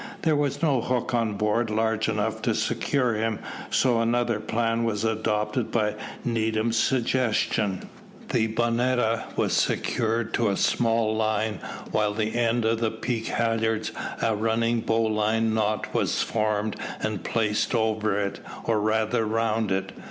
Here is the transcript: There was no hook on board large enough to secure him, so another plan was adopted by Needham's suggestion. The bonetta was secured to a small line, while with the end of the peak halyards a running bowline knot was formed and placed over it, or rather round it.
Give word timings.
There 0.23 0.35
was 0.35 0.63
no 0.63 0.81
hook 0.81 1.13
on 1.13 1.35
board 1.35 1.69
large 1.69 2.09
enough 2.09 2.41
to 2.41 2.55
secure 2.55 3.13
him, 3.13 3.37
so 3.69 4.01
another 4.01 4.39
plan 4.39 4.83
was 4.83 5.03
adopted 5.03 5.71
by 5.71 5.93
Needham's 6.25 6.77
suggestion. 6.79 7.87
The 8.29 8.47
bonetta 8.47 9.25
was 9.37 9.53
secured 9.53 10.33
to 10.33 10.49
a 10.49 10.57
small 10.57 11.15
line, 11.15 11.59
while 11.91 12.15
with 12.15 12.33
the 12.33 12.35
end 12.35 12.65
of 12.65 12.79
the 12.79 12.89
peak 12.89 13.27
halyards 13.27 13.91
a 14.23 14.35
running 14.35 14.79
bowline 14.79 15.53
knot 15.53 15.93
was 15.93 16.23
formed 16.23 16.77
and 17.01 17.23
placed 17.23 17.75
over 17.75 18.19
it, 18.19 18.39
or 18.63 18.79
rather 18.79 19.23
round 19.23 19.71
it. 19.71 19.91